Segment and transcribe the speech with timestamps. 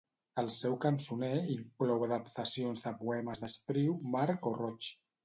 [0.43, 4.89] El seu cançoner inclou adaptacions de poemes d'Espriu, March o Roig.